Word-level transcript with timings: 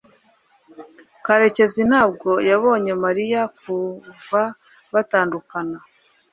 karekezi 1.25 1.81
ntabwo 1.89 2.29
yabonye 2.49 2.93
mariya 3.03 3.41
kuva 3.61 4.41
batandukana 4.93 5.77